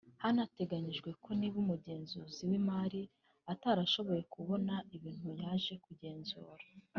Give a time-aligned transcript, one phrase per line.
[0.23, 3.01] hateganyijwe ko niba umugenzuzi w’imari
[3.53, 6.65] atarashoboye kubona ibintu yaje kugenzura